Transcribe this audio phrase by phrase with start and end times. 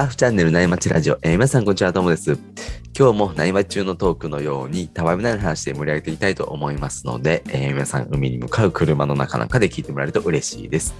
[0.00, 2.38] タッフチャンネル内町ラジオ、えー皆さんこんにちは、ともです。
[2.98, 10.94] 今日も内町中のトークのように、たわいもない話で盛り上げていきたいと思いますので、えー皆さん海に向かう車の中なんかで聞いてもらえると嬉しいです。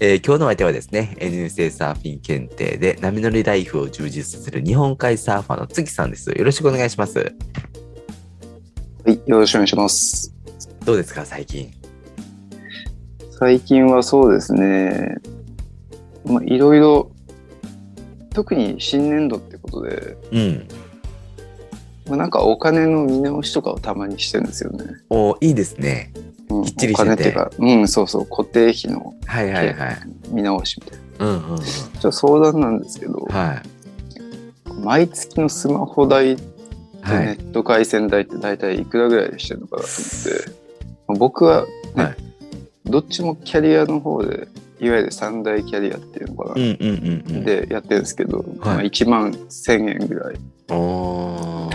[0.00, 6.28] えー今日のお相手はですね、NSA サーフィン検定で波乗りライフを充実させる日本海サーファーの月さんです。
[6.28, 7.18] よろしくお願いします。
[7.18, 7.24] は
[9.12, 10.34] い、よろしくお願いします。
[10.84, 11.70] どうですか、最近？
[13.30, 15.16] 最近はそうですね、
[16.26, 17.10] まあ、いろいろ、
[18.36, 20.68] 特に新年度ってことで、うん。
[22.06, 24.84] まあ、なんかお金の見直しとかをたまにしてるんですよね。
[25.08, 26.12] おいいですね。
[26.50, 29.98] うん、きっちりおしてて金っていうか、うん、そうそう、固定費のはいはいはい。
[30.28, 31.26] 見直しみたいな。
[31.26, 31.58] うんうんうん。
[31.60, 33.62] ちょっと相談なんですけど、はい。
[34.84, 36.42] 毎月のスマホ代と
[37.00, 37.24] はい。
[37.24, 40.50] ネット回線代って大体いくらぐらいでしてるのかなと思って、
[41.08, 42.16] まあ僕は、ねはい
[42.88, 44.46] どっちもキャリアの方で、
[44.80, 46.54] いわゆる三大キャリアっていうのかな。
[46.54, 47.44] うんうんうんうん。
[47.44, 50.36] でやってるんですけど、まあ、1万1000円ぐらい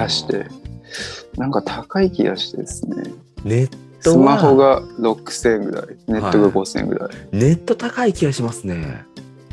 [0.03, 0.45] 足して
[1.37, 3.03] なんか高い気がしてですね
[3.43, 3.67] ネッ
[4.03, 9.05] トはスマホが6000円ぐらいネットが5000円ぐらい、ネット高い気がしますね。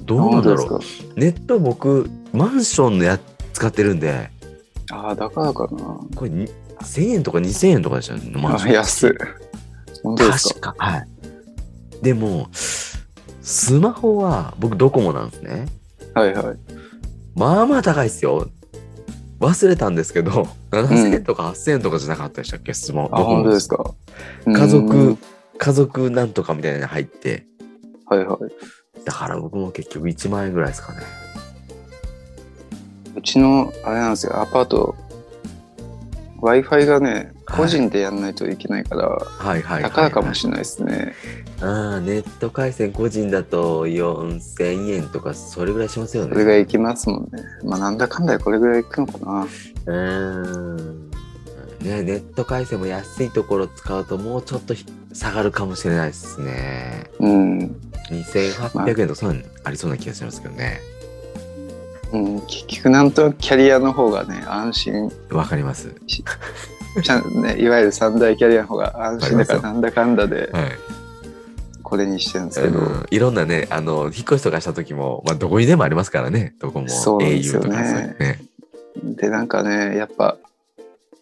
[0.04, 0.69] どうなんだろう。
[0.69, 0.80] 本
[1.16, 3.20] ネット僕、マンションのや
[3.52, 4.30] 使ってるんで、
[4.91, 6.48] ああだからかなこれに
[6.80, 8.70] 1000円とか2000円とかでしたよね、マンション。
[8.70, 9.12] あ安い
[10.02, 10.84] 本当ですか確か。
[10.84, 11.08] はい。
[12.02, 12.48] でも、
[13.48, 15.64] スマホは僕ドコモなんですね。
[16.12, 16.56] はいはい。
[17.34, 18.46] まあまあ高いですよ。
[19.41, 23.08] 忘れたんですけど、7000円とか8000円とかじゃなかったでしたっけ、スマホ。
[23.16, 23.94] あ本当ですか？
[24.46, 25.19] 家う族ん、
[25.56, 27.46] 家族なんとかみたいなの入って、
[28.04, 28.38] はいはい。
[29.04, 30.98] だから僕も結局1万円ぐらいですかね。
[33.16, 34.38] うちのあれなんですよ。
[34.42, 34.94] アパート。
[36.42, 39.82] w i f i がね個人でやんないといけないから、はいはい。
[39.82, 41.14] 高いかもしれないですね
[41.60, 46.32] ああ、ネット回線個人だと4000円とかそれぐらいしますよね。
[46.32, 51.10] それがいきますもんねまあなんだかんだでこれぐらいいくのかなうーん。
[51.81, 57.04] ね、ネット回線も安いところ使うともうちょっとひ下がるかもしれないですね。
[57.19, 60.81] うん2800円とかありそうな気がしますけどね。
[62.12, 65.94] うん、結局なんとなくキャリアの方がね安心わかります。
[67.03, 70.70] ちゃんねいわゆる三大キャリアの方が安心だからなんだかんだではい。
[71.88, 76.88] これにしてるんですけど、うん、いろんなね、あの、引っ越しとかした時も、まあ、どこにでもありますからね、どこも。
[76.91, 78.48] そうなんですよ au とねかそういうね。
[79.03, 80.37] でなんかねやっぱ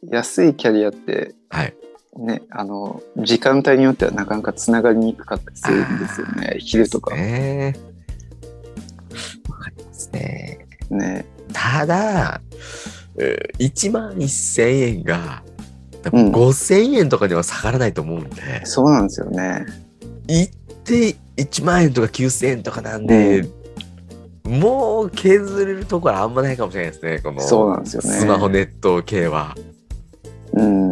[0.08, 1.74] 安いキャリアってはい。
[2.18, 7.76] ねあの時間帯によってはなかなかつながりにくかったりするんですよね昼とかね。
[9.48, 10.66] わかりますね。
[10.90, 12.40] ねただ、
[13.58, 15.42] 1万1000円が、
[16.06, 16.32] 多分うん。
[16.32, 19.66] 5000円とかには下がらないと思うんで、そうなんですよね。
[20.28, 23.48] 行って1万円とか9000円とかなんで、
[24.44, 28.08] もう削れるところあんまないかもしれないですね、このそうなんですよね。
[28.08, 29.56] スマホネット系は。
[30.52, 30.90] うん。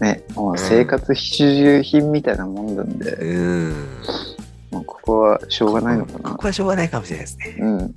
[0.00, 3.74] ねもう生活必需品みたいなもんなんで、うん。
[4.70, 6.30] もうここはしょうがないのかな。
[6.30, 7.56] ここはしょうがないかもしれないですね。
[7.58, 7.94] うん。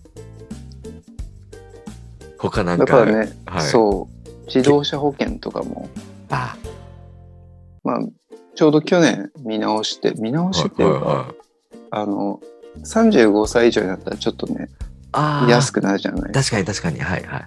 [2.37, 2.85] 他なんか。
[2.85, 4.16] だからね、はい、そう
[4.47, 5.89] 自動車保険とかも
[6.29, 6.55] あ。
[7.83, 7.99] まあ
[8.55, 11.35] ちょうど去年見直して見直しっていうか、はいはいはい。
[11.91, 12.39] あの
[12.83, 14.69] 35歳以上になったらちょっとね
[15.47, 16.31] 安くなるじゃない。
[16.31, 16.99] 確かに確かに。
[16.99, 17.45] はいはい。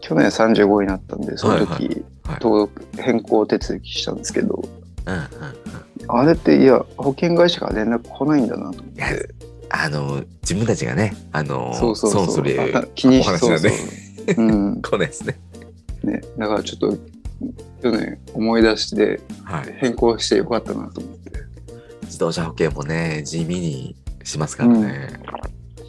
[0.00, 1.82] 去年35になったんでその時、はい。
[1.82, 2.38] はい。
[2.40, 4.62] 登録変更手続きしたんですけど
[5.06, 6.18] うんうんうん。
[6.20, 9.34] あれっていや保険会社から連絡来ないんだなと思っいやて
[9.70, 12.24] あの、自分たちがね、あの、そうそうそう。
[12.26, 13.50] 損するあ気にしそうそう。
[13.50, 14.80] なんで、うん。
[14.82, 15.38] 来ないですね。
[16.02, 16.98] ね、だからちょっと
[17.82, 19.74] 去年思い出してはい。
[19.78, 21.32] 変更してよかったなと思って
[22.02, 25.08] 自動車保険もね、地味にしますからね。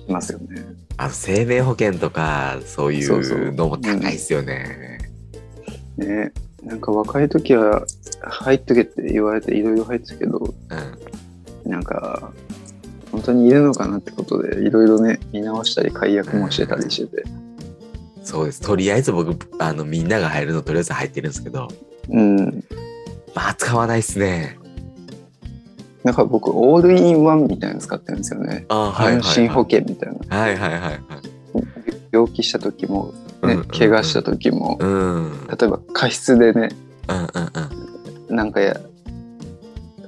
[0.07, 0.65] いますよね。
[0.97, 4.99] あの、生命保険とか、そういそうのも高いですよね。
[5.97, 6.31] ね
[6.63, 7.85] なんか若い時は
[8.21, 11.71] 入っとけって言われていろいろ入ってたけどうん。
[11.71, 12.31] なんか
[13.11, 17.23] 本当にいるのかなってことでいろいろね見直したり解約もしてたりしてて
[18.27, 18.59] そうです。
[18.59, 21.69] とりあえず僕、あの、みんなが入るのとりあえず入ってるんですけど、
[22.09, 22.63] うん
[23.33, 24.57] まあ、使わないですね。
[26.03, 29.15] なんか僕オールインワンみたいなの使ってるんですよねあはいはい、はい。
[29.15, 31.01] 安心保険みたいなはいはいはいはい。
[32.11, 34.89] 病気した時もね、うんうんうん怪我した時もうん。
[34.89, 36.69] うんうん例えば過失でね
[38.29, 38.35] うん。
[38.35, 38.79] なんかや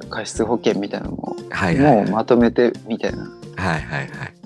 [0.09, 2.05] 過失保険みたいなのもはいはい、はい。
[2.05, 3.23] もうまとめてみたいな
[3.57, 4.38] はいはいはい。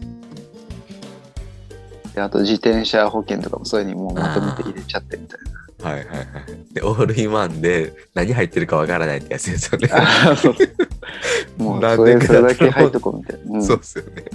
[2.13, 5.39] であと自転車保険とかもそういうのにもうまとめて入れちゃってみたい
[5.83, 6.73] はいはいはい。
[6.73, 9.89] で、オールインワンで何入ってるかわからないってやつですよね。
[11.59, 14.25] なもうそれそれだけ入っとこうみたいな、うんそうですよね。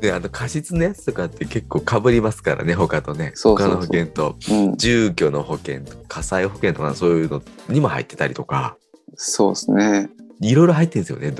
[0.00, 3.32] で、あの、過失のやつとかって結構被りますからね、他とね。
[3.34, 4.36] そうそうそう他の保険と。
[4.50, 4.76] うん。
[4.76, 8.76] 住居の保険とか火災保険とかそういうのにも入ってたりとか、
[9.16, 10.08] そうですね。
[10.40, 11.34] いろいろ入ってるんですよね。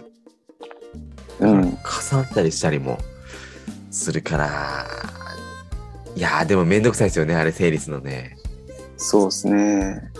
[1.40, 1.60] うん。
[1.60, 1.76] 重
[2.12, 2.98] なったりしたりも
[3.92, 4.86] するから、
[6.16, 8.36] いやーでもめんどくさいですよね、あれ整理するのね。
[8.96, 10.10] そうですね。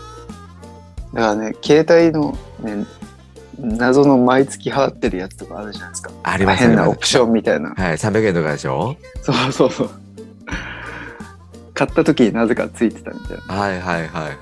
[1.12, 2.86] だからね、携帯のね、
[3.58, 6.10] 謎の毎月払ってるやつとかあるじゃないですか。
[6.22, 7.70] あります変なオプションみたいな。
[7.70, 8.96] はい、300円とかでしょ？
[9.22, 9.90] そうそうそう。
[11.74, 13.54] 買った時になぜかついてたみたいな。
[13.54, 14.36] はいはいはいはい。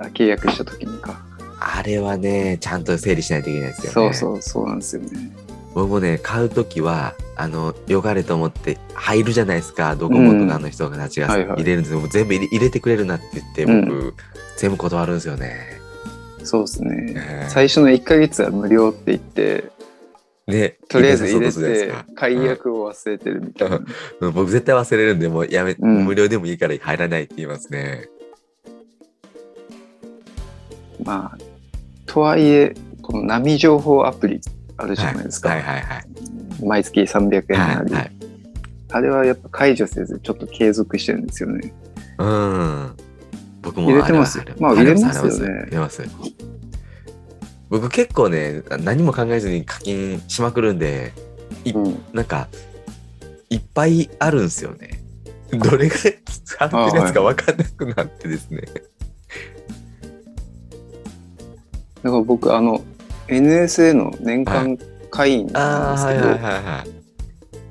[0.00, 1.20] あ契約した時にか。
[1.60, 4.14] あれはね、ちゃんと整理しないといけないですよね。
[4.14, 5.30] そうそう、そうなんですよね。
[5.74, 12.00] 僕もね、買うときは、あの、よかれと思って入るじゃないですか、ドコモとかの人たちがはいはい入れるんですよ。
[12.00, 14.14] もう全部入れ入れてくれるなって言って、僕、
[14.58, 15.80] 全部断るんですよね。
[16.44, 17.12] そうですね。
[17.14, 19.70] ね最初の1ヶ月は無料って言って、
[20.46, 23.80] ね、とりあえず入れて解約を忘れてるみたいな。
[24.20, 28.08] うん僕絶対忘れるんで、もうやめ、うん無料でもいいから入らないって言いますね。
[31.02, 31.38] まあ、
[32.06, 34.40] とはいえ、この波情報アプリ
[34.82, 35.50] あるじゃないですか。
[35.50, 36.04] はいはいはい。
[36.64, 37.66] 毎月300円は。
[37.76, 38.12] ないり、はい。
[38.90, 41.72] あれはやっぱ解除せずちょっと継続してるんですよね。
[42.18, 42.96] うん。
[43.62, 46.02] 僕も入れてますまあ入れますよね入れます。
[47.70, 51.12] 僕結構ね、何も考えずに課金しまくるんで、
[51.74, 52.48] うん、なんか、
[53.48, 55.02] いっぱいあるんですよね。
[55.52, 56.10] どれが払
[56.88, 58.62] ってるやつか分かんなくなってですね。
[62.02, 62.82] だから僕あの
[63.32, 64.78] NSA の年間
[65.10, 67.02] 会員なんですけど、はいはい。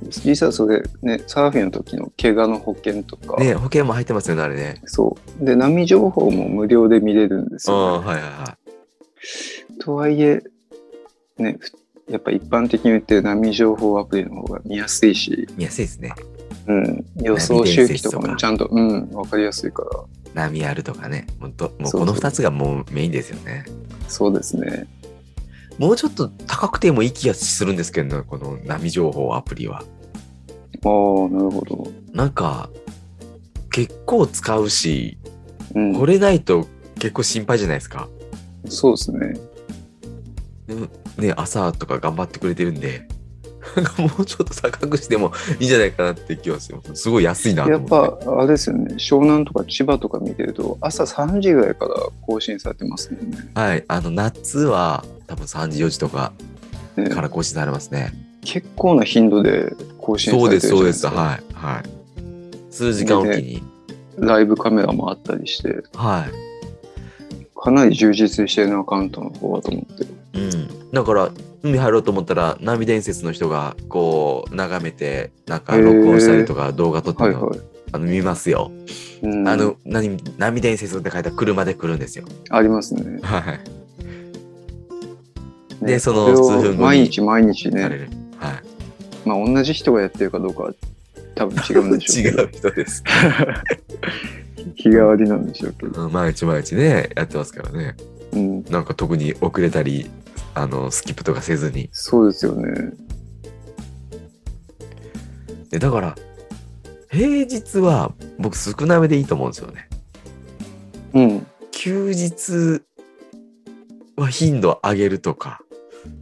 [0.09, 4.81] 実はそれねサーフィンの時の怪我の保険とか、ね保険も入ってますよね、あれね。
[4.85, 8.07] そうで波情報も無料で見れるんですよ、ね。
[8.07, 8.57] はいはいは
[9.79, 10.41] とはいえ
[11.37, 11.71] ねふ
[12.11, 15.47] やっぱ一般的に言ってる波情報アプリの方が見やすいし、い。
[15.55, 16.13] 見やすいですね。
[16.67, 19.83] うん、予想周期とかもちゃんとうん分かりやすいか
[20.35, 21.27] ら波あるとかね。
[21.39, 23.65] もうどもうこの2つがもうメインですよね。
[24.07, 24.87] そうですね。
[25.77, 29.79] もうちょっと高くてもいい気がするんですけどね、この波情報アプリは。
[29.79, 29.83] ああ
[30.83, 31.88] なるほど。
[32.13, 32.69] なんか、
[33.71, 35.18] 結構使うし、
[35.73, 38.09] うん、これないと結構心配じゃないですか。
[38.68, 39.33] そうですね。
[40.68, 40.88] でも
[41.18, 43.07] ね、朝とか頑張ってくれてるんで、
[43.75, 46.79] なんかもうちょっと高くしてもいいんじゃないかなって気がする。
[46.94, 48.25] すごい安いなとやっ思って。
[48.25, 53.38] ぱあれですよね湘南とか千葉とか見てると朝3時ぐらいから更新されてますもんね。
[53.53, 53.85] はい。
[53.88, 56.33] あの、夏は多分3時、4時とか
[56.98, 58.12] ねから更新されますね。
[58.44, 61.06] 結構な頻度で更新されてるそうです。
[61.06, 61.22] ないですか。
[61.22, 61.44] はい。
[61.54, 61.83] はい。
[62.69, 63.63] 数時間おきに。
[64.18, 67.51] ライブカメラもあったりしてはい。
[67.56, 70.10] かなり充実してるのアカウントの方だと思ってる。
[70.33, 70.92] うん。
[70.92, 71.31] だから、
[71.63, 77.68] 海入ろうと思ったら、波伝説の人がこう、眺めて、なんか録音したりとか動画撮ってるの、はいはい。
[77.94, 78.72] あの見ますよ。
[79.22, 82.25] うんあの、何、波伝説って書いた車で来るんですよ。
[82.50, 83.19] ありますね。
[83.22, 83.81] はい。
[85.81, 87.83] ねでその数分後に毎日毎日ね。
[87.83, 88.07] はい。
[89.25, 90.74] まあ同じ人がやってるかどうかは
[91.36, 93.04] 多分違うんでしょう 違う人です。
[94.75, 96.06] 日替わりなんでしょうけど。
[96.06, 97.95] うん毎日毎日ね、やってますからね。
[98.33, 100.09] うん、なんか特に遅れたり、
[100.54, 101.90] あの、スキップとかせずに。
[101.92, 102.94] そうですよね。
[105.69, 106.16] で、だから、
[107.09, 109.90] 平日は僕少なめでいいと思うんですよね。
[111.14, 111.47] うん。
[111.71, 112.83] 休日
[114.16, 115.61] は頻度上げるとか。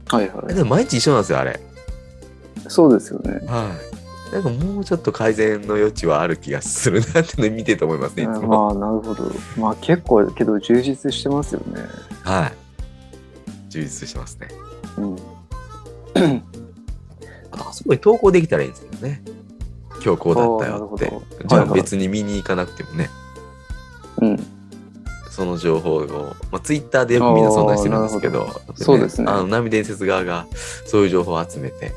[0.07, 0.53] はいはい。
[0.53, 1.59] でも毎日一緒なんですよ、あれ。
[2.67, 3.41] そうですよね。
[3.47, 3.75] は
[4.31, 4.33] い。
[4.33, 8.47] なんかもうちょっと改善の余地はある気がするなっての見てて思いますね、いつも。
[8.47, 9.31] まあなるほど。
[9.57, 11.81] まあ結構けど充実してますよね。
[12.23, 12.53] はい。
[13.69, 14.47] 充実してますね。
[14.97, 15.15] うん。
[17.51, 19.21] あそこに投稿できたらいいんですけどね。
[20.03, 21.11] 今日こうだったよって
[21.45, 23.09] じゃあ別に見に行かなくてもね、
[24.21, 24.37] うん。
[25.39, 30.45] その情報を、まあ、ツイッターでよくみんなそんなしてるんですけど、あーなるほどそうですねあの、波伝説側が
[30.85, 31.93] そういう情報を集めて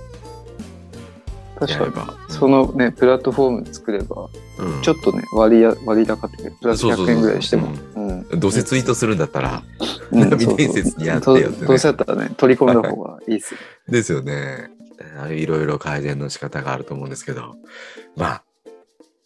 [1.66, 2.32] 確かに。
[2.32, 7.68] そのね、プラットフォーム作れば、うん、ちょっとね、割や割高ってプラスそうそうそう100円ぐらいしても。
[7.96, 8.40] うん。
[8.40, 9.62] どうせツイートするんだったら、
[10.10, 13.60] うん波伝説にやってよってねどうせやったらね、取り込んだ方がいいっすよ。
[13.88, 14.70] ですよね。
[15.20, 17.56] あいろいろ改善の仕方があると思うんですけど、
[18.16, 18.42] まあ、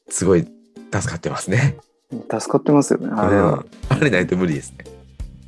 [0.09, 0.47] すごい
[0.93, 1.77] 助かってますね。
[2.11, 3.53] 助かってますよね、あれは。
[3.53, 4.85] うんあれないと無理ですね。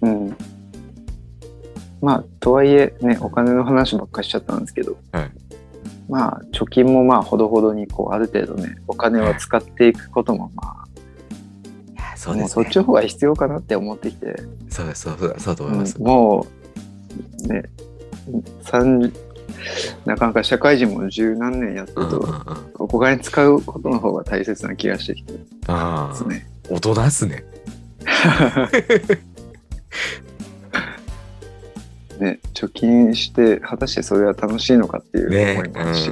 [0.02, 0.36] うん。
[2.00, 5.30] まあ、とはいえね、お金の話ばっかりしちゃったんですけど、はい
[6.08, 12.76] まあ、貯金もまあ、ほどほどに、こう、ある程度ね、お金を使っていくことも、まあ、そうですねそっち。
[12.76, 14.36] の方が必要かなって思ってきて、
[14.68, 15.96] そうです、そうそうそうだと思います。
[15.98, 16.46] うんも
[17.44, 17.62] う、ね、
[18.62, 19.27] 30
[20.04, 22.44] なかなか社会人も十何年やってると、
[22.78, 26.48] お金使うことの方が大切な気がしてきてでああ、すね。
[26.68, 27.44] 大人っすね。
[32.18, 36.10] ね、貯金して、果たしてそれは楽しいのかっていうね思いもあるし。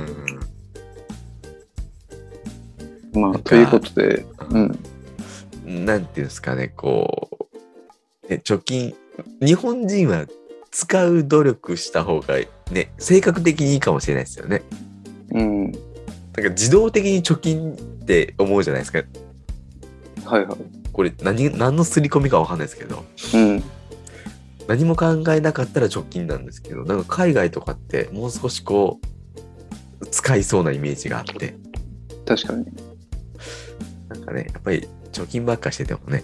[3.14, 5.84] うまあ、ということで、うん。
[5.84, 7.48] なんていうんですかね、こ
[8.24, 8.94] う、ね、貯金、
[9.40, 10.26] 日本人は
[10.76, 12.34] 使う努力した方が
[12.70, 14.60] ね、性格的にいいかもしれないですよね。
[15.30, 19.02] うん、だから自動的に貯金って思うじゃないですか。
[20.26, 20.58] はいはい。
[20.92, 23.06] これ何、何の刷り込みかわかんないですけど。
[23.32, 23.64] うん、
[24.68, 29.00] 何も考えなかったら貯金なんですけどなんか海外とかってもう少しこ
[30.00, 31.56] う使いそうなイメージがあって
[32.26, 32.66] 確かに。
[34.10, 36.22] なんかねやっぱり貯金ばっかしててもね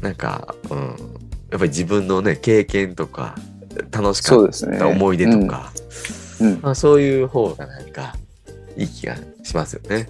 [0.00, 1.23] なんかうん
[1.54, 3.36] やっぱり自分のね経験とか
[3.92, 4.50] 楽しかっ。
[4.76, 5.72] た思い出とか、
[6.40, 6.52] うん。
[6.54, 8.16] うん、まあ、そういう方がなんか
[8.76, 10.08] いい気がしますよね。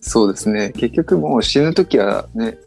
[0.00, 0.72] そうですね。
[0.76, 2.58] 結局もう死ぬ時はね、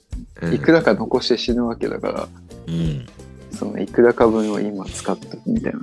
[0.42, 2.30] うん、いくらか残して死ぬわけだから、
[2.68, 3.06] うん
[3.52, 5.80] そのいくらか分を今使っとくみたいな。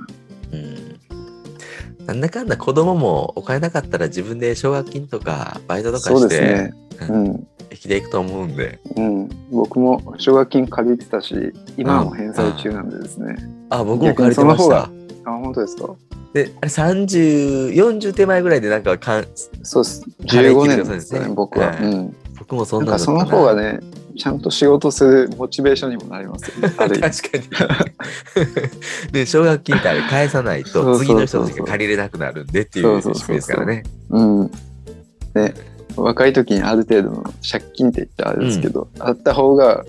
[0.53, 0.99] うん
[2.07, 6.73] なんだかんだ子供もお金なかったら自分で奨学金とかバイトとかそうしてですね。
[7.07, 7.47] ううん。
[7.75, 8.79] 生きていくと思うんで。
[8.95, 9.29] うん。
[9.51, 13.35] 僕も奨学金借りてたし、今も返済中なんでですね。
[13.69, 14.83] あ、僕も借りてました。
[14.83, 14.89] あ、
[15.25, 15.93] 本当ですか？
[16.33, 19.25] で、あれ30、40手前ぐらいでなんかかん、
[19.63, 20.03] そうです。
[20.25, 21.67] 払い15切れるそうですね年ですね、僕は。
[21.67, 22.15] はいうん。
[22.39, 23.79] 僕もそなんなその方がね、
[24.17, 26.69] ちゃんと仕事するモチベーションにもなりますよね。
[26.75, 27.11] 確かに。
[29.11, 33.83] で、奨学金ってあれ返さないと次の人たちが借りれなくなるんでっていう仕組みですからね。
[34.09, 34.51] うん。
[35.33, 35.53] ね、
[35.95, 39.85] 若い時にある程度の借金って言ったらあれですけど、あった方が、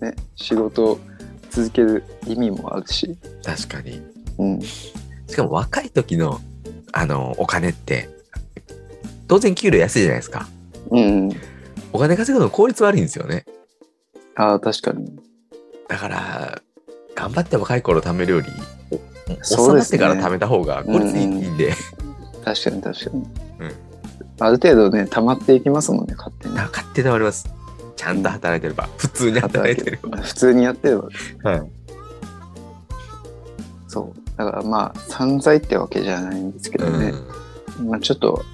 [0.00, 0.98] ね、仕事を
[1.50, 3.16] 続ける意味もあるし。
[3.44, 4.00] 確かに。
[4.38, 4.60] うん。
[4.60, 4.92] し
[5.34, 6.40] かも若い時の、
[6.92, 8.08] あの、お金って、
[9.28, 10.48] 当然給料安いじゃないですか。
[10.90, 11.30] うん。
[11.92, 13.44] お金稼ぐの効率悪いんですよね。
[14.34, 15.16] ああ、確かに。
[15.88, 16.62] だから、
[17.14, 18.48] 頑張って若い頃貯めるより、
[18.90, 18.98] おお
[19.42, 21.72] そうですね幼ってから貯めた方が効率いいんで、
[22.44, 23.26] 確かに確かに。
[23.60, 23.85] うん
[24.38, 26.54] ある程度ね、溜まっていきますもんね、勝手に。
[26.54, 27.48] 勝手に貯まります。
[27.96, 30.18] ちゃんと働いてれば、普通に働いてれば。
[30.18, 31.08] 普通にやってれば。
[31.42, 31.62] はい。
[33.88, 34.38] そう。
[34.38, 37.14] だからまあ、散財ってわけじゃないんですけどね。
[37.82, 38.44] まあちょっと、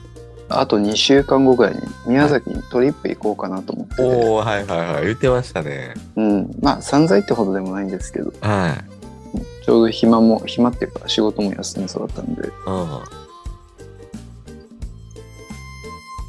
[0.48, 5.04] あと2週間後ぐらいに宮崎にトリップ行こうかなと思ってて、おおはいはいはい。
[5.06, 5.94] 言ってましたね。
[6.14, 6.50] うん。
[6.60, 9.64] まあ、散財ってほどでもないんですけど、はい。
[9.64, 12.52] ちょうど暇も、暇っていうか仕事も休みそうだったんで、う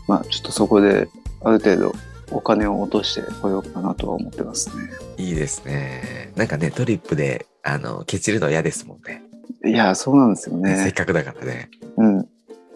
[0.07, 1.07] まあちょっとそこで
[1.41, 1.93] ある程度
[2.31, 4.83] お金を落としてこようかなとは思ってますね。
[5.17, 5.22] ん。
[5.22, 6.31] いいですね。
[6.36, 9.24] なんかね、トリップで、あの、ケチるの嫌ですもんね。
[9.65, 10.77] いや、そうなんですよね。
[10.77, 11.69] せっかくだからね。
[11.98, 12.22] うん。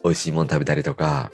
[0.04, 1.32] 美味しいもん食べたりとか、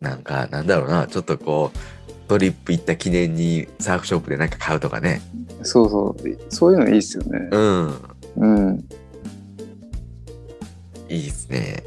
[0.00, 5.20] なんか、なんだろうな、ちょっとこう、トリップ行った記念にサーフショップでなんか買うとかね。
[5.62, 6.38] そうそう。
[6.48, 7.48] そういうのいいですよね。
[7.50, 7.94] うん。
[8.36, 8.88] うん。
[11.08, 11.84] いいですね。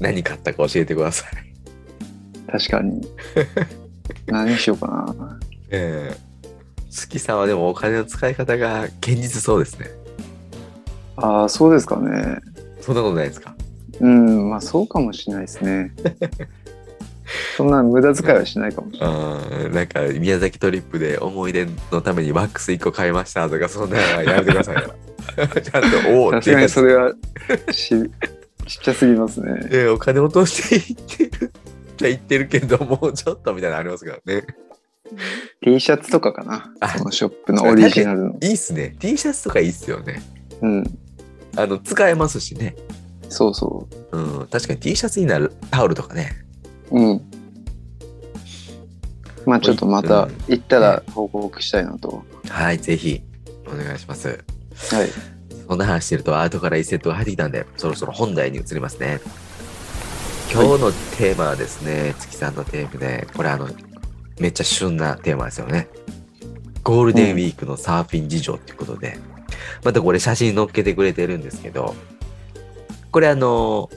[0.00, 2.50] 何買ったか教えてください。
[2.50, 3.00] 確かに。
[4.26, 5.38] 何しようかな。
[5.70, 6.26] ええ
[6.90, 9.86] 月さんはでもお金の使い方が堅実そうですね。
[11.16, 12.38] ああ、そうですかね。
[12.80, 13.54] そんなことないですか？
[14.00, 15.92] うん、まあそうかもしれないですね。
[17.56, 19.16] そんな無駄遣いはしないかもしれない。
[19.66, 24.94] うん、なんか宮崎トリップで思い出のためにワックス1個買いましたとかそんなのはやめてくださいよ。
[25.60, 27.12] ちゃんとおおさすがにそれは
[27.72, 27.94] し
[28.66, 29.68] ちっちゃすぎますね。
[29.70, 31.52] えお金落としていってる
[31.96, 34.46] じゃ言ってるけどもうちょっとみたいなのありますからね。
[35.62, 36.88] T シャツとかかなあ。
[36.98, 38.30] そのショップのオリジナルの。
[38.42, 38.96] いいっすね。
[38.98, 40.22] T シャツとかいいっすよね。
[40.60, 40.84] うん。
[41.56, 42.76] あの使えますしね。
[43.28, 46.32] そうそうん、確かに T シャツになるタオルとかね。
[46.90, 47.00] う。
[47.00, 47.22] うん。
[49.46, 52.24] まあちょっとまた行ったら報告したいなと。
[52.48, 53.22] はい、ぜひ
[53.66, 54.28] お願いします。
[54.28, 55.35] はい。
[55.68, 59.20] そんな話してると、後から1セットが入ってきたんで、そろそろ本題に移りますね。
[60.52, 63.68] 今日のテーマはですね、月さんのテーマで、これあの、
[64.38, 65.88] めっちゃ旬なテーマですよね。
[66.84, 69.18] ゴールデンウィークのサーフィン事情っていうことで、
[69.82, 71.96] またこれ写真載っけてくれてるんですけど、
[73.10, 73.90] これあの、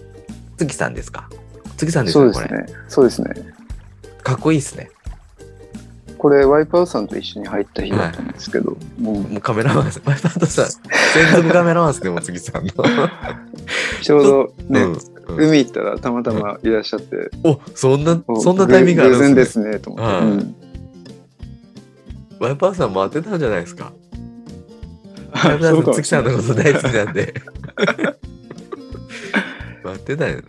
[0.57, 1.29] 月さんですか？
[1.77, 2.49] 月さんですそうよこれ。
[2.87, 3.29] そうですね。
[4.23, 4.89] かっこいいっすね。
[6.19, 10.01] これワイパーさんと一緒に入った日だったんですけど、もうもうカメラマンです。
[10.05, 12.71] マイパートさん、専属カメラマンですね、もう月さんの。
[14.03, 14.99] ちょうどね、うんうん
[15.37, 19.35] 海行ったらたまたまいらっしゃって、お、そんな、おそんなタイミングあるんでね。
[19.35, 20.13] ですすね、と思って。
[20.13, 20.55] はいうん
[22.39, 23.91] ワイパーさん待ってたんじゃないですか？
[25.33, 27.33] ワイパーさそうかもん月さんのこと大好きなんで。
[29.83, 30.41] 待ってたよ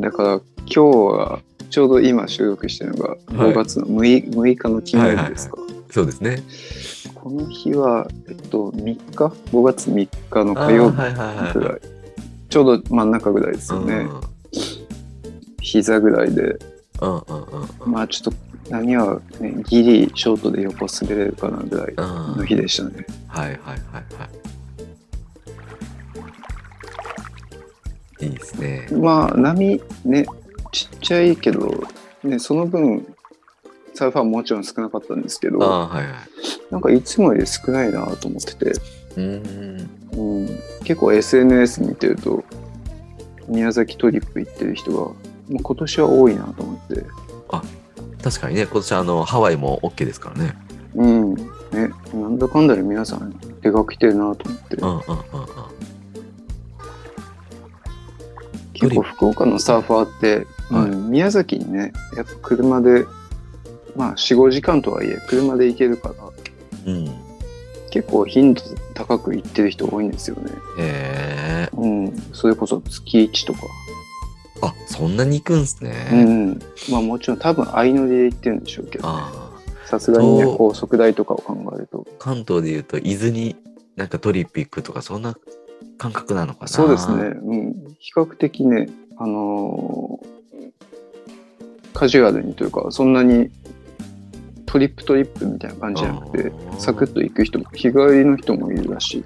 [0.00, 0.08] な。
[0.08, 1.40] だから今日は
[1.70, 3.18] ちょうど今収録してるのがはい
[3.52, 5.56] 5月の 6, 6日の金曜日ですか、
[5.90, 6.42] そうですね。
[7.14, 11.80] この日は、えっと、3日 ?5 月3日の火曜日はいはいぐらい。
[12.48, 13.94] ちょうど真ん中ぐらいですよね。
[13.94, 14.20] うん
[15.64, 16.58] 膝ぐらいで。
[17.00, 21.92] うんうんまあちょっと波は、ね、ギリショートで横滑れるかなぐらいう
[22.34, 23.06] んの日でしたね。
[23.26, 23.78] はいはいはい
[24.14, 24.28] は
[28.20, 28.26] い。
[28.26, 28.88] いいですね。
[28.92, 30.26] まあ波ね、
[30.74, 31.84] ちっちゃいけど、
[32.24, 33.06] ね、その分、
[33.94, 36.14] サーファーももちろん少なかったんですけど、ああ、はいはい。
[36.70, 38.72] なんかいつもより少ないなと思ってて、
[39.16, 39.88] うん。
[40.16, 40.48] うん、
[40.84, 42.44] 結構 SNS 見てると、
[43.46, 45.14] 宮崎トリップ行ってる人が、も
[45.50, 47.04] う今年は多いなと思って、
[48.24, 50.54] 確かにね、今年あの、ハワイも OK ですからね。
[50.94, 51.44] うん、ね、
[52.14, 55.04] なんだかんだで皆さん出かけてるなと思ってう、んうんうんうん。
[58.72, 60.46] 結構福岡のサーファーって、
[60.80, 63.06] はいうん、宮崎にね、やっぱ車で、
[63.96, 66.14] まあ4、5時間とはいえ、車で行けるから、
[66.86, 67.10] うん。
[67.90, 68.60] 結構頻度
[68.94, 70.50] 高く行ってる人多いんですよね。
[70.78, 71.76] へえ。
[71.76, 73.60] うん、それこそ月1とか。
[74.62, 76.24] あ、そんなに行くんすうね。
[76.24, 76.58] ん、
[76.90, 79.08] まあもちろん多分相乗りで行ってるんでしょうけど。
[79.86, 82.06] さすがにね、高速代とかを考えると。
[82.18, 83.54] 関東で言うと、伊豆に
[83.96, 85.36] なんかトリップ行くとか、そんな
[85.98, 86.68] 感覚なのかな。
[86.68, 87.22] そうですね、。
[87.44, 88.88] うん、比較的ね、
[89.18, 90.43] あのー
[91.94, 93.50] カジュアルにというか、そんなに
[94.66, 99.24] トリップトリップみたいな感じじゃなくて、サクッと行く人も、日帰りの人もいるらし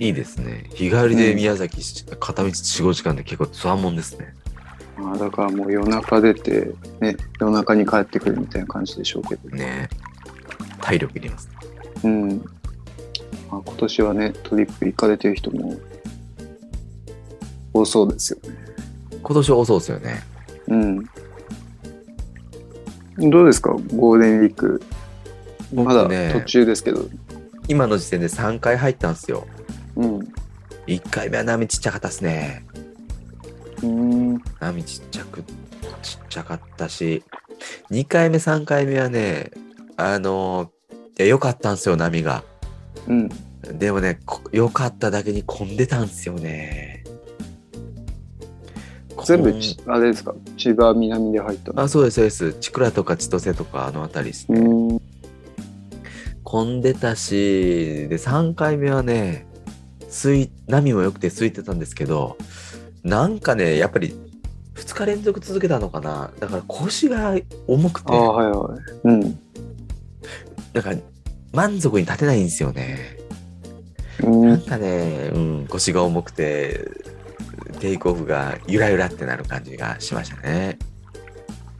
[0.00, 0.06] い。
[0.06, 0.64] いいですね。
[0.74, 4.34] 日帰りで宮崎し、片道4、5時間で結構つわもんですね。
[4.98, 9.48] まあ、だからもう夜中出て、ね、夜中に帰ってくるみたいな感じでしょうけど。
[9.56, 9.88] ね
[10.80, 11.48] 体力いります。
[12.02, 12.28] うん。
[13.50, 15.76] まあ、今年はね、トリップ行かれてる人も
[17.72, 18.56] 多そうですよね。
[19.22, 20.22] 今年多そうですよね。
[20.66, 21.04] うん。
[23.18, 23.76] どうですか？
[23.94, 24.82] ゴールデンウィーク。
[25.74, 27.04] まだ途中ですけど。
[27.68, 29.46] 今の時点で3回入ったんですよ。
[29.96, 30.18] うん。
[30.86, 32.64] 1回目は波ちっちゃかったですね。
[33.82, 34.42] うん。
[34.58, 35.42] 波ちっちゃく、
[36.00, 37.22] ちっちゃかったし、
[37.90, 39.50] 2回目、3回目はね、
[39.98, 40.70] あの
[41.18, 42.42] いや、良かったんですよ、波が。
[43.06, 43.28] うん。
[43.78, 46.97] でもね、こ良かっただけに混んでたんですよね。
[49.24, 50.34] 全部ち、あれですか？
[50.56, 51.82] 千葉南で入ったの？
[51.82, 52.52] あ、そうです、そうです。
[52.60, 54.60] 千倉とか千歳とか、あの辺りですね。
[54.60, 55.00] うん。
[56.44, 59.46] 混んでたし、で、3回目はね、
[60.08, 62.36] 水い、波も良くて空いてたんですけど、
[63.02, 64.14] なんかね、やっぱり
[64.74, 66.30] 2日連続続けたのかな。
[66.40, 68.80] だから腰が重くてはいはい。
[69.04, 69.38] うん。
[70.72, 70.96] だから
[71.52, 73.18] 満足に立てないんですよね。
[74.22, 76.88] うなんん、かね、うん、腰が重くて、
[77.78, 80.78] テイクオフがゆらゆらってなる感じがしましたね。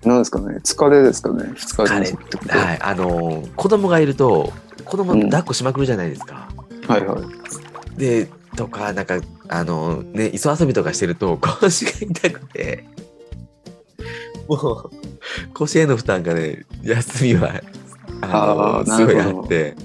[0.05, 0.59] なんですかね。
[0.63, 1.53] 疲れですかね。
[1.55, 4.53] 二日連続ってことははい、あの子供がいると
[4.85, 5.23] 子供うん。
[5.25, 6.49] 抱っこしまくるじゃないですか。
[6.85, 6.99] いは
[7.97, 7.99] い。
[7.99, 12.85] でとかなんかあのね磯遊びとかしてると腰が痛くて。
[14.49, 14.91] もう。
[15.55, 17.61] 腰への負担がね休みは
[18.23, 19.77] あのすごいあって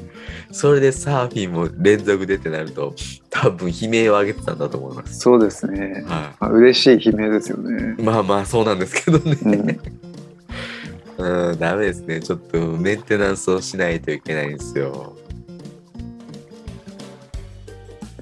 [0.53, 2.93] それでサーフィンも連続でってなると
[3.31, 5.17] 多分悲鳴を上げてたんだと思います。
[5.17, 6.05] そうですね。
[6.07, 7.95] はまあ、嬉しい悲鳴ですよね。
[7.97, 9.79] い、まあまあそうなんですけどね。
[11.17, 11.51] うん。
[11.51, 12.21] うん、ダメですね。
[12.21, 15.17] ちょっとメンテナンスをしないといけないんですよ。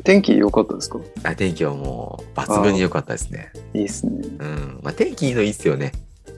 [0.06, 1.00] 天気良かったですか？
[1.24, 3.52] あ天気はもう抜群に良かったですね。
[3.74, 4.14] いいですね。
[4.40, 4.80] うん。
[4.82, 5.92] まあ天気いいのいいっすよね。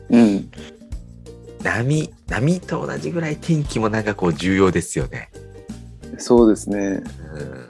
[0.09, 0.49] うん。
[1.61, 5.29] 波、波と同じぐらい天気もなんかこう重要ですよね。
[6.17, 7.03] そうですね。
[7.35, 7.69] うん。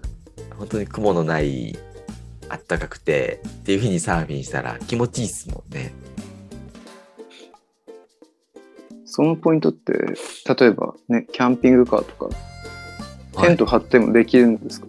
[0.57, 1.77] 本当に雲のない、
[2.49, 5.93] あったかくてっていう日にサーフィンしたら気持ちいいっすもんね。
[9.05, 12.35] そのポイントって、例えばね、キャンピングカーとか、
[13.41, 14.87] テント張ってもできるんですか、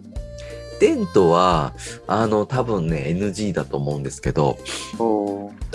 [0.79, 1.73] テントは、
[2.07, 4.57] あの、多分ね、NG だと思うんですけど、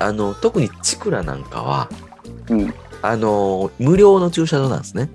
[0.01, 1.89] あの、特にチクラなんかは、
[2.49, 2.75] うん。
[3.03, 5.11] あの、無料の駐車場なんですね。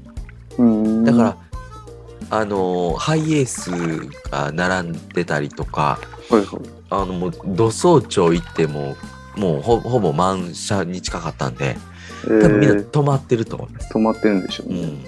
[0.58, 1.04] うん。
[1.04, 1.38] だから、
[2.30, 3.72] あの、ハイエース
[4.30, 6.46] が並んでたりとか、はいはい。
[6.90, 8.96] あの、もう、土早朝行っても、
[9.36, 11.78] もうほほぼ満車に近かったんで、
[12.26, 13.94] えー多分みんな止まってると思います。
[13.94, 14.82] 止まってるんでしょうね。
[14.82, 15.04] うん。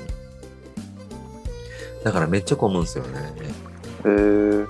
[2.03, 3.34] だからめっちゃ混むんですよね。
[4.06, 4.67] えー、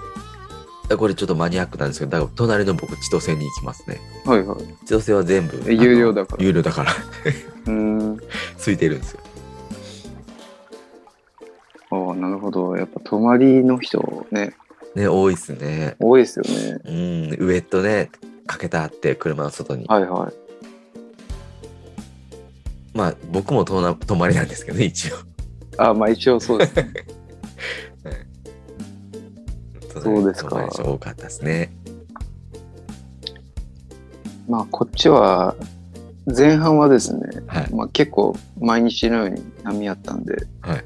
[0.97, 3.99] これちょっとマニアックなんですけど、だから隣の僕、千歳に行きますね。
[4.25, 4.60] はいはい。
[4.86, 5.62] 千歳は全部。
[5.67, 6.93] え有料だから有料だから。
[7.67, 8.17] うん。
[8.57, 9.19] 空いてるんですよ。
[12.17, 12.75] なるほど。
[12.75, 14.56] やっぱ泊まりの人ね、
[14.95, 15.95] ね、多いっすね。
[15.99, 16.80] 多いですよね。
[16.86, 18.10] うん、ウエットね、
[18.47, 19.86] かけたあって、車の外に。
[19.86, 20.47] はいはい。
[22.97, 25.17] まあ、僕も泊な泊まりなんですけどね、一応。
[25.77, 26.91] あ、まあ一応そうですね。
[30.01, 31.71] そうですか多かったですね。
[34.47, 35.56] まあこっちは、
[36.25, 37.73] 前半はですね、はい。
[37.73, 40.84] まあ結構毎日のように波あったんで、はい。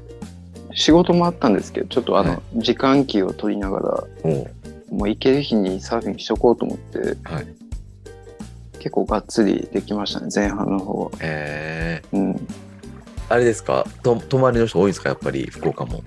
[0.74, 4.30] 仕事もあったんですけど、ちょっとあの、はい時間気を取りながら、
[4.90, 7.46] もう行ける日にサーフィンしとこうと思って、はい。
[8.78, 11.10] 結構がっつりできましたね、前半の方は。
[11.20, 12.48] えー、うん。
[13.28, 13.86] あれですか？
[14.02, 15.08] と泊まりの人多いんですか？
[15.08, 16.02] やっぱり福岡も。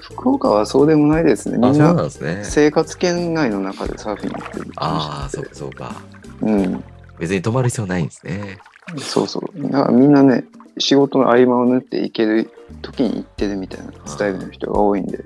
[0.00, 1.58] 福岡はそうでもないですね。
[1.58, 2.10] みんんな。
[2.44, 6.00] 生活圏内の中でサーフィンやってるああ、そうかそうか。
[6.42, 6.84] うん。
[7.18, 8.58] 別に泊まる必要ないんですね。
[8.98, 9.62] そうそう。
[9.62, 10.44] だからみんなね、
[10.78, 15.18] 仕事の合間を縫って行ける時に行ってるみたいなスタイルの人が多いんで。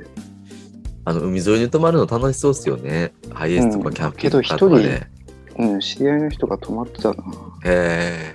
[1.05, 3.13] あの、海沿いに泊まるの楽しそうですよね。
[3.33, 5.07] ハイエースとかうんキャンプとかとかけどで。
[5.59, 7.25] うん、知り合いの人が泊まってたな。
[7.65, 8.33] へ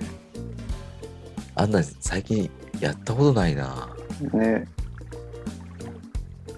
[1.54, 3.94] あんな最近やったことないな。
[4.32, 4.66] ね、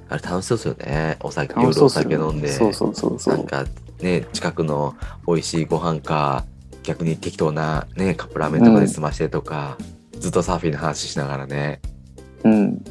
[0.09, 1.17] あれ楽しそうですよね。
[1.21, 2.49] お酒、夜お酒飲んで。
[2.49, 3.37] そうそうそうそう。
[3.37, 3.65] なんか
[4.01, 4.95] ね、近くの
[5.27, 6.45] 美味しいご飯か、
[6.83, 9.77] 逆に適当なね、カップラーメンとかで済ましてとか、
[10.25, 11.83] ずっとサーフィンの話しながらね。
[12.45, 12.83] うん。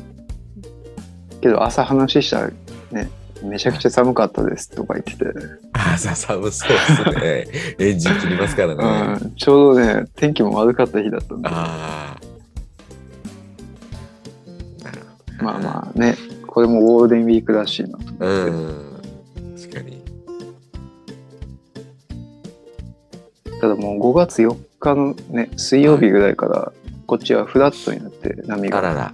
[1.41, 2.52] けど朝話したら
[2.91, 3.10] ね、
[3.41, 5.26] めちゃくちゃ寒かったですとか言ってて、
[5.74, 7.48] あさ寒そうですね。
[7.89, 9.17] エンジン切りますからね。
[9.19, 12.17] うん、ちょうどね、天気も悪かった日だったんで、あ
[15.39, 15.43] あ。
[15.43, 16.15] まあまあね、
[16.46, 18.26] これもゴールデンウィークらしいなと思って。
[18.26, 19.58] うん。
[19.60, 20.04] 確かに。
[23.60, 26.72] ただもう5月4日のね、水曜日ぐらいから、
[27.13, 28.80] こっちはフラットになって波が。
[28.80, 29.13] あらら。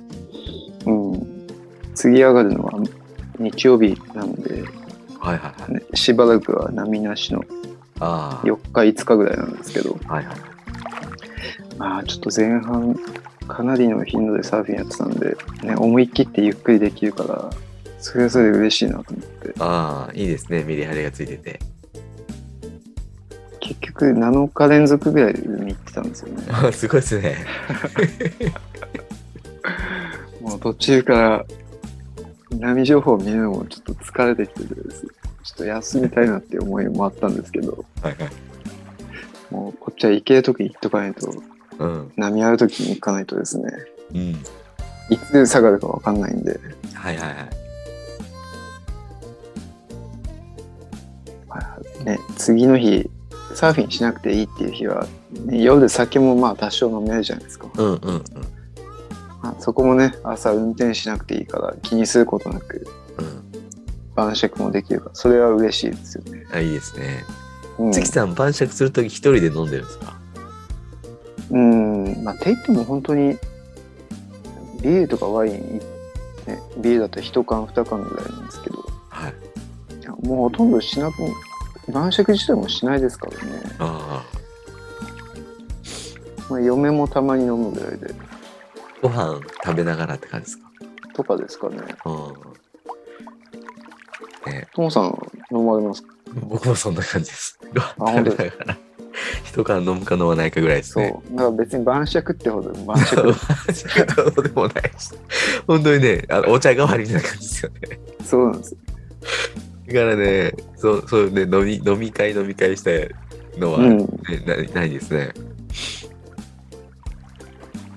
[0.85, 1.47] うん。
[1.95, 2.81] 次上がるのは
[3.37, 4.63] 日曜日なんで、
[5.19, 5.73] はいはいはい。
[5.73, 7.43] ね、しばらくは波なしの
[7.99, 10.13] あ4日5日ぐらいなんですけど、あ。
[10.13, 10.37] はいはい。
[11.77, 12.97] まあちょっと前半
[13.49, 17.49] かなりの頻度でサーフィンやってたんで、ね、思い切ってゆっくりできるから、
[17.99, 19.53] それはそれで嬉しいなと思って。
[19.59, 20.63] ああ、いいですね。
[20.63, 21.59] メリハリがついてて。
[23.99, 26.43] 結局7日連続ぐらいで海行ってたんですよね。
[26.51, 27.35] あすごいですね。
[30.39, 31.45] もう途中から
[32.59, 35.05] 波情報を見るのもちょっと疲れてきててです。
[35.43, 38.31] ちょっと休みたいなって思いもあったんですけど、はいはい。
[39.53, 41.43] もうこっちは行けるとき行っとかないと、
[41.79, 42.11] うん。
[42.15, 43.65] 波あるときに行かないとですね、
[44.13, 44.19] うん。
[45.09, 46.59] いつ下がるかわかんないんで、
[46.93, 47.35] はいはいはい。
[52.05, 53.09] ね、次の日、
[53.55, 55.07] サーフィンしなくていいっていう日は、
[55.45, 57.67] ね夜酒もまあ多少飲めるじゃないですか。
[57.75, 58.23] うんうんうん。
[59.41, 63.43] まあそこもね、朝運転しなくていいから気にすることなくうん。
[64.15, 66.45] 晩酌もできるから、それは嬉しいですよね。
[66.51, 67.23] あ、いいですね。
[67.77, 70.19] うん、関さん、晩酌するとき一人で飲んでるんですか？
[71.51, 73.37] うん、まあ、って言っても本当に、
[74.81, 75.79] ビールとかワイン、
[76.45, 79.33] ね、ビールだと1缶2缶ぐらいなんですけど、はい。
[80.01, 81.15] いやもうほとんどしなく、
[81.91, 83.61] 晩酌自体もしないですからね。
[83.79, 84.23] あ
[86.49, 86.49] あ。
[86.49, 88.13] まあ、嫁もたまに飲むぐらいで、
[89.01, 90.69] ご飯食べながらって感じですか？
[91.13, 91.77] とかですかね。
[92.05, 92.09] う
[94.49, 94.51] ん。
[94.51, 95.15] ねともさん
[95.51, 96.01] 飲まれます？
[96.01, 96.07] か
[96.47, 97.59] 僕もそんな感じです。
[97.97, 98.77] ご飯食べながら。
[99.43, 101.03] 一缶飲むか飲まないかぐらいですそう。
[101.03, 101.11] ね。
[101.31, 103.33] だから別に晩酌ってほど晩晩酌。
[103.73, 105.11] 酌でもないし。
[105.67, 107.99] 本当にね、あのお茶代わりみたいな感じですよね。
[108.23, 108.77] そうなんですよ。
[109.89, 112.91] だからね、そう、そうね、飲み、飲み会飲み会した
[113.59, 114.45] のは、ねうん。
[114.45, 115.33] なないですね。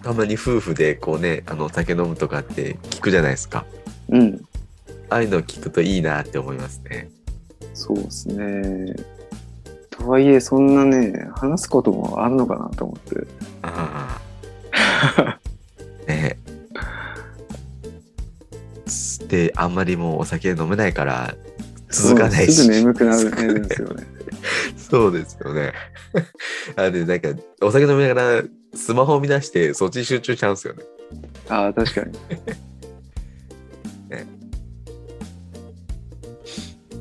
[0.03, 3.67] たまに夫婦でこうね、あの、お酒飲むとかって聞くじゃないですか。
[4.09, 4.41] うん。
[5.11, 7.11] ああいうのを聞くといいなって思いますね。
[7.75, 8.95] そうですね。
[9.91, 13.27] とはいえ、そんなね、話すこともあるのかなと思って。
[13.61, 14.19] あ
[14.73, 15.39] あ。
[16.09, 16.39] ね
[19.29, 21.35] で、あんまりもうお酒飲めないから
[21.93, 22.53] 続かないし。
[22.53, 24.07] すぐ眠くなるんですよね。
[24.77, 25.73] そうですよね。
[26.77, 27.29] あで、なんか、
[27.61, 28.43] お酒飲みながら
[28.75, 30.83] スマホを見出してそっちに集中しちゃうんですよね。
[31.49, 32.13] ああ、確かに。
[34.11, 34.27] ね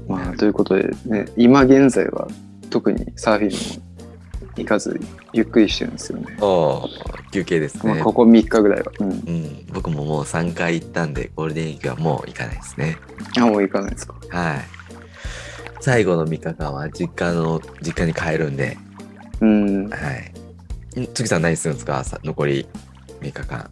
[0.08, 2.27] まあ、ということでね、今現在は
[2.69, 3.84] 特にサーフィンも
[4.58, 4.99] 行かず、
[5.32, 6.38] ゆっくりしてるんですよね。
[6.41, 6.88] お
[7.32, 8.01] 休憩ですまあ、ね。
[8.01, 8.91] ここ3日ぐらいは。
[8.99, 9.12] うん。
[9.12, 12.97] うん、僕ももう3回行ったんで、ゴールデンウィークはもう行かないですね。
[13.38, 14.15] あ、もう行かないですか。
[14.30, 14.81] はい。
[15.82, 18.78] 最後の3日間は実家の、実家に帰るんで、
[19.41, 19.89] うん。
[19.89, 19.98] は
[20.96, 21.00] い。
[21.02, 22.04] ん月さん何するんですか？
[22.04, 22.67] さ残り
[23.22, 23.70] 3日間。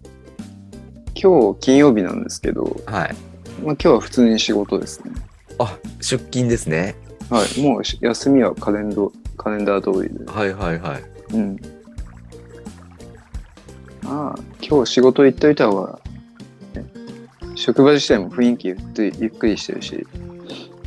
[1.13, 3.15] 今日金曜日なんですけど、はい。
[3.63, 5.11] まあ今日は普通に仕事ですね。
[5.59, 6.95] あ、出勤ですね。
[7.29, 7.61] はい。
[7.61, 10.25] もうし休みはカレンドカレンダー通りで。
[10.25, 11.03] はいはいはい。
[11.35, 11.57] うん。
[14.01, 15.99] まあ、今日仕事行っといた方が、
[16.73, 16.85] ね、
[17.53, 20.07] 職場自体も雰囲気ゆっくりしてるし、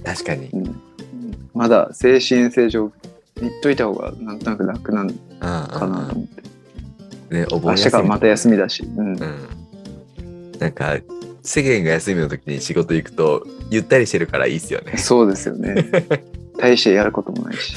[0.04, 0.48] 確かに。
[0.48, 0.82] うん、
[1.54, 2.92] まだ精神衛生上
[3.40, 6.42] 行っといた方がなんとなく楽なんかなと思って。
[7.34, 8.82] ね、お盆明日からまた休みだし。
[8.84, 9.16] うん。
[9.16, 10.52] うん。
[10.58, 10.98] なんか、
[11.42, 14.98] 世間が休みの時に仕事行くと、ゆったりしてるからいいっすよね。
[14.98, 15.90] そうですよね。
[16.58, 17.74] 大してやることもないし。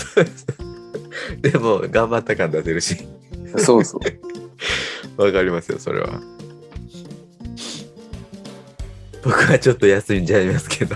[1.41, 2.97] でも、頑張った感出せるし。
[3.57, 4.01] そうそう。
[5.21, 6.19] わかりますよ、それは。
[9.23, 10.95] 僕はちょっと休んじゃいますけど。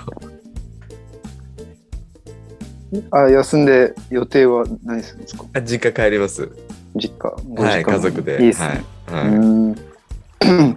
[3.11, 5.45] あ、休んで予定は何するんですか？
[5.53, 6.49] あ実家帰ります。
[6.95, 7.35] 実家。
[7.47, 8.43] ごはい、実家族で。
[8.43, 8.83] いいっすね。
[9.07, 9.27] はい。
[9.27, 10.75] はい。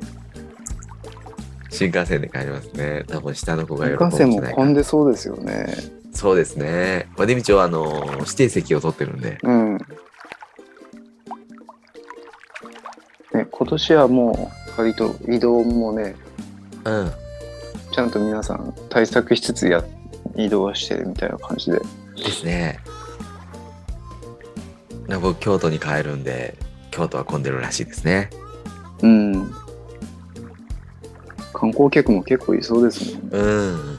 [1.71, 3.05] 新幹線で帰りますね。
[3.09, 4.65] 多分下の子が新喜ぶん幹線もじゃないかな。
[4.65, 5.75] 混んでそうですよね。
[6.13, 7.09] そうですね。
[7.17, 9.39] まあ、出道はあの指定席を取ってるんで。
[9.43, 9.79] うん。
[13.33, 16.15] ね、今年はもう割と移動もね、
[16.85, 17.11] うん。
[17.91, 19.83] ちゃんと皆さん対策しつつや
[20.37, 21.81] 移動はしてるみたいな感じで。
[22.23, 22.79] ですね。
[25.09, 26.57] な僕、京都に帰るんで、
[26.91, 28.31] 京都は混んでるらしいですね。
[29.03, 29.53] うん。
[31.53, 33.29] 観光客も結構いそうですもんね。
[33.33, 33.99] うん。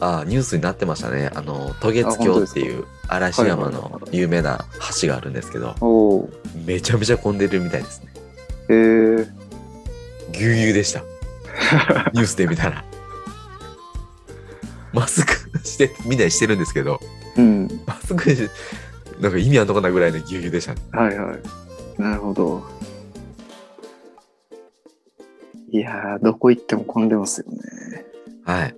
[0.00, 1.30] あニュースになってましたね。
[1.34, 4.64] あの、渡月橋っていう嵐山の有名な
[5.00, 6.30] 橋があるんですけど、おお。
[6.66, 8.12] めちゃめちゃ混んでるみたいですね。
[8.68, 9.28] えー、
[10.32, 11.00] ぎゅうぎゅうでした。
[12.12, 12.84] ニュースで見たら。
[14.92, 15.32] マスク
[15.64, 17.00] して、みんなしてるんですけど、
[17.36, 17.68] うん。
[17.86, 18.14] マス
[19.20, 20.80] なんか意味あんのかなぐらいのぎゅうぎゅうでしたね。
[20.92, 22.02] はいはい。
[22.02, 22.62] なるほど。
[25.70, 28.04] いやー、どこ行っても混んでますよね。
[28.44, 28.74] はい。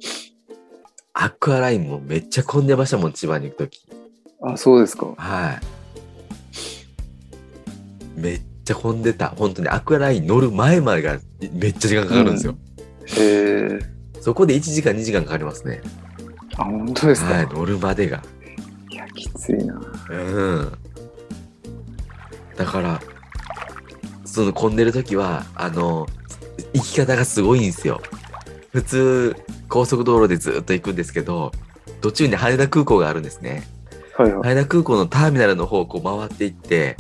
[1.12, 3.86] アクアラインもめっちゃ混んでましたもん、千葉に行くとき。
[4.42, 5.14] あ、そうですか。
[5.16, 5.60] は
[8.16, 8.20] い。
[8.20, 9.28] めっちゃ混んでた。
[9.28, 11.18] 本当にアクアライン乗る前までが
[11.52, 12.56] めっちゃ時間かかるんですよ。
[13.18, 13.80] えー、
[14.20, 15.80] そこで1時間2時間かかりますね。
[16.56, 17.32] あ、本当ですか。
[17.32, 18.22] はい、乗るまでが。
[19.16, 19.80] きついな。
[20.10, 20.72] うん。
[22.56, 23.00] だから、
[24.24, 26.06] その混んでる時は、あの、
[26.72, 28.00] 行き方がすごいんですよ。
[28.72, 29.36] 普通、
[29.68, 31.52] 高速道路でずっと行くんですけど、
[32.00, 33.66] 途中に羽田空港があるんですね。
[34.16, 34.54] はいはい。
[34.54, 36.96] 羽田空港のターミナルの方をこう回っていって、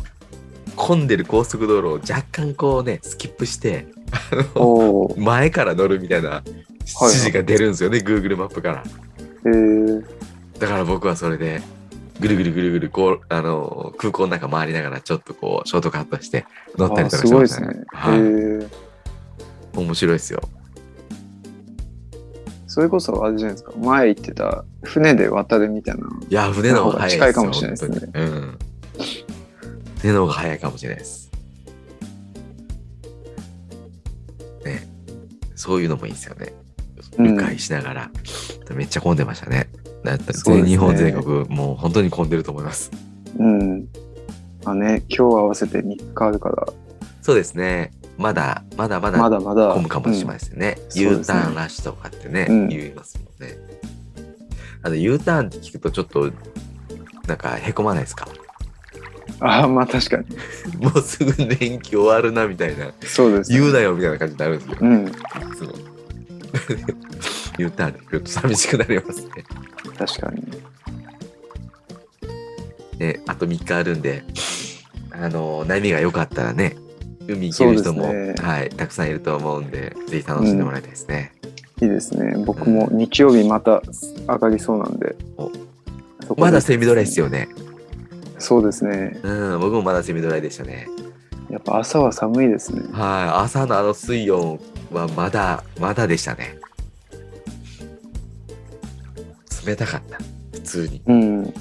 [0.76, 5.14] 混んでる高速道路を若干こうね、スキップして、あの。
[5.16, 8.84] 前から乗るみたいな指示が出るんですよね、Google マップから。
[9.46, 10.04] えー、
[10.58, 11.62] だから僕はそれで、
[12.20, 17.84] ぐるぐるぐるぐるこう、あの、空港の中回りながらちょっとこう、ショートカットして乗ったりあとかすごいですねしましたね。。
[17.92, 18.18] えはい。
[18.20, 18.68] ー、
[19.74, 20.40] 面白いですよ。
[22.66, 23.72] それこそあれじゃないですか。
[23.78, 26.06] 前行ってた船で渡るみたいな。
[26.28, 27.08] いや、船の方が。
[27.08, 28.58] 近いかもしれないですねうん。
[30.00, 31.30] 船の方が早いかもしれないです。
[34.64, 34.86] ね。
[35.54, 36.52] そういうのもいいですよね。
[36.52, 36.66] うん
[37.18, 38.10] 迂回しながら、
[38.74, 39.70] めっちゃ混んでましたね。
[40.44, 42.90] 全日本全国、もう本当に混んでると思います。
[43.38, 43.88] うん。
[44.64, 46.66] まあね、今日合わせて3日あるから、
[47.22, 47.92] そうですね。
[48.18, 49.72] まだ、まだまだまだまだ。
[49.74, 50.78] 混むかもしれないですよね。
[50.94, 53.56] うん U ターンラッシュとかってね、うん言いますもんね。
[54.82, 56.30] あの U ターンって聞くとちょっと、
[57.26, 58.28] なんかへこまないですか？
[58.30, 58.46] うん
[59.38, 60.24] ああ、まあ確かに。
[60.82, 62.90] もうすぐ連休終わるなみたいな。
[63.02, 64.78] そうです、言うなよみたいな感じになるんですよ。
[64.80, 65.10] うん、い
[65.54, 65.72] つも。
[67.58, 69.30] U ターンって来ると寂しくなりますね。
[69.98, 70.42] 確かに。
[72.98, 74.24] ね、あと3日あるんで、
[75.10, 76.76] あの、波が良かったらね、
[77.28, 81.32] 海行ける人も、ねはい、たくさんいると思うんで、ぜひ楽しんでもらいたいですね。
[81.82, 82.42] いいですね。
[82.44, 83.82] 僕も日曜日また
[84.26, 85.14] 上がりそうなんで。
[85.36, 85.50] お
[86.22, 87.48] そこでまだセミドライですよね。
[88.38, 89.18] そうですね。
[89.22, 90.88] うん、僕もまだセミドライでしたね。
[91.50, 92.82] やっぱ朝は寒いですね。
[92.92, 94.58] はい、朝のあの水温
[94.90, 96.58] はまだ、まだでしたね。
[99.66, 100.18] 冷たかった、
[100.52, 101.02] 普通に。
[101.06, 101.54] うん。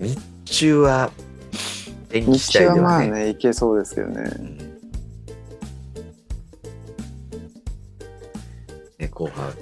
[0.00, 1.10] 日中は、
[2.08, 3.08] 天気日中は次第ではね。
[3.10, 4.30] まあね、いけそうですけどね。
[4.38, 4.58] うん
[8.98, 9.52] ね後半、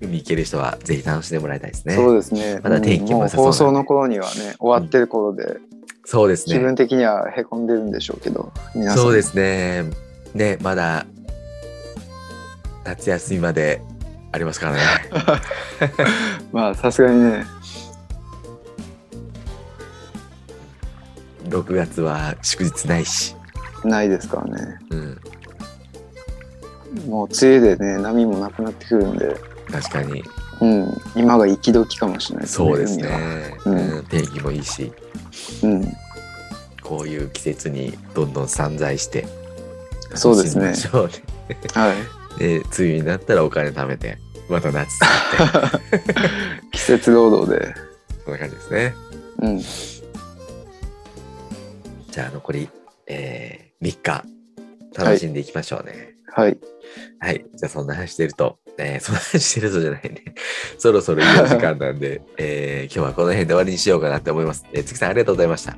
[0.00, 1.94] 海行ける人はぜひ楽しんでもらいたいですね。
[1.94, 2.60] そうですね。
[2.62, 5.56] まだ天気ももう良さそうなんで放送の頃にはね、終わってる頃で、
[6.04, 6.54] そうですね。
[6.54, 8.98] 自分的にはへこんでるんでしょうけど、皆さん。
[8.98, 9.84] そうですね。
[10.34, 11.06] ね、まだ、
[12.84, 13.80] 夏休みまで
[14.32, 14.80] ありますからね。
[16.52, 17.46] まあ、さすがにね、
[21.48, 23.36] 6月は祝日ないし。
[23.84, 24.78] ないですからね。
[24.90, 25.20] うん、
[27.08, 29.36] もう梅雨でね、波もなくなってくるんで、
[29.70, 30.24] 確かに。
[30.60, 33.08] うん、今が生き時かもしれないそうですね。
[33.66, 34.92] うんうん天気もいいし、
[35.62, 35.92] うん、
[36.82, 39.26] こういう季節にどんどん散財して、
[40.14, 40.72] そうですね
[41.74, 42.21] はい。
[42.38, 44.18] で、梅雨になったらお金貯めて、
[44.48, 45.08] また夏使っ
[45.90, 45.98] て、
[46.72, 47.74] 季節労働で。
[48.24, 48.94] そんな感じですね。
[49.40, 52.68] うん、じゃあ残り、
[53.08, 54.24] えー、3日、
[54.96, 56.14] 楽しんでいきましょうね。
[56.34, 56.56] はい。
[57.18, 57.44] はい。
[57.54, 60.34] じゃあそんな話してると、えー、そんな話してるとじゃないね。
[60.78, 64.64] そろそろいいお時間なんで、えー、今日はこの辺で終わりにしようかなって思います。
[64.72, 65.76] えー、月さんありがとうございました。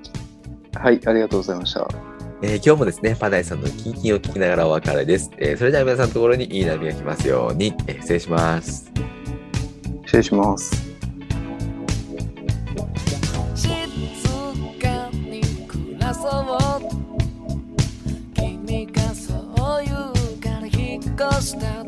[0.78, 2.13] はい、ありがとうございました。
[2.46, 5.30] えー今日もですね、パナイさんのキンキンを聞きながらお別れです。
[5.38, 8.92] えーそれでは皆さんのところにいい波が来ますように、えー失礼します。
[10.04, 10.94] 失礼します。
[13.54, 13.70] 静
[14.78, 16.34] かに暮らそう
[18.34, 19.32] 君がそ
[19.80, 21.02] う言うから引っ
[21.32, 21.83] 越した